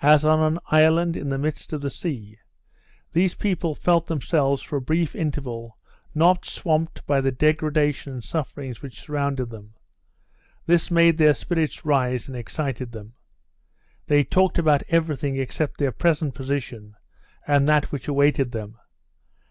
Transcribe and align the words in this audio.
As 0.00 0.24
on 0.24 0.40
an 0.40 0.58
island 0.70 1.14
in 1.14 1.28
the 1.28 1.36
midst 1.36 1.74
of 1.74 1.82
the 1.82 1.90
sea, 1.90 2.38
these 3.12 3.34
people 3.34 3.74
felt 3.74 4.06
themselves 4.06 4.62
for 4.62 4.76
a 4.76 4.80
brief 4.80 5.14
interval 5.14 5.76
not 6.14 6.46
swamped 6.46 7.04
by 7.06 7.20
the 7.20 7.30
degradation 7.30 8.14
and 8.14 8.24
sufferings 8.24 8.80
which 8.80 8.98
surrounded 8.98 9.50
them; 9.50 9.74
this 10.64 10.90
made 10.90 11.18
their 11.18 11.34
spirits 11.34 11.84
rise, 11.84 12.28
and 12.28 12.36
excited 12.38 12.92
them. 12.92 13.12
They 14.06 14.24
talked 14.24 14.58
about 14.58 14.84
everything 14.88 15.36
except 15.36 15.76
their 15.76 15.92
present 15.92 16.32
position 16.32 16.96
and 17.46 17.68
that 17.68 17.92
which 17.92 18.08
awaited 18.08 18.52
them. 18.52 18.78